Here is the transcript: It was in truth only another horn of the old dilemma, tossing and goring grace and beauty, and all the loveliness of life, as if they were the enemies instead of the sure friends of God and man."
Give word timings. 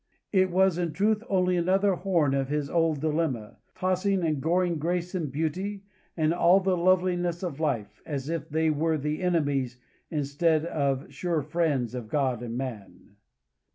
It 0.31 0.49
was 0.49 0.79
in 0.79 0.93
truth 0.93 1.21
only 1.29 1.57
another 1.57 1.93
horn 1.93 2.33
of 2.33 2.49
the 2.49 2.73
old 2.73 3.01
dilemma, 3.01 3.57
tossing 3.75 4.23
and 4.23 4.41
goring 4.41 4.79
grace 4.79 5.13
and 5.13 5.31
beauty, 5.31 5.83
and 6.17 6.33
all 6.33 6.59
the 6.59 6.75
loveliness 6.75 7.43
of 7.43 7.59
life, 7.59 8.01
as 8.03 8.27
if 8.27 8.49
they 8.49 8.71
were 8.71 8.97
the 8.97 9.21
enemies 9.21 9.77
instead 10.09 10.65
of 10.65 11.03
the 11.05 11.11
sure 11.11 11.43
friends 11.43 11.93
of 11.93 12.09
God 12.09 12.41
and 12.41 12.57
man." 12.57 13.17